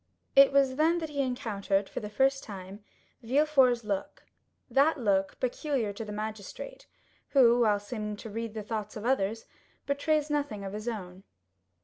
[0.35, 2.83] It was then that he encountered for the first time
[3.21, 6.87] Villefort's look,—that look peculiar to the magistrate,
[7.33, 9.45] who, while seeming to read the thoughts of others,
[9.85, 11.21] betrays nothing of his own.